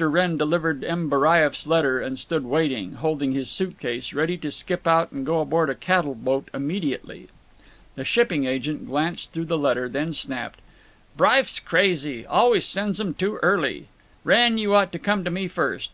Wrenn 0.00 0.36
delivered 0.36 0.84
M. 0.84 1.08
Baraieff's 1.10 1.66
letter 1.66 2.00
and 2.00 2.20
stood 2.20 2.44
waiting, 2.44 2.92
holding 2.92 3.32
his 3.32 3.50
suit 3.50 3.80
case, 3.80 4.12
ready 4.14 4.36
to 4.38 4.48
skip 4.52 4.86
out 4.86 5.10
and 5.10 5.26
go 5.26 5.40
aboard 5.40 5.70
a 5.70 5.74
cattle 5.74 6.14
boat 6.14 6.48
immediately. 6.54 7.26
The 7.96 8.04
shipping 8.04 8.44
agent 8.44 8.86
glanced 8.86 9.32
through 9.32 9.46
the 9.46 9.58
letter, 9.58 9.88
then 9.88 10.12
snapped: 10.12 10.60
"Bryff's 11.16 11.58
crazy. 11.58 12.24
Always 12.24 12.64
sends 12.64 13.00
'em 13.00 13.12
too 13.14 13.40
early. 13.42 13.88
Wrenn, 14.22 14.56
you 14.56 14.72
ought 14.72 14.92
to 14.92 15.00
come 15.00 15.24
to 15.24 15.32
me 15.32 15.48
first. 15.48 15.90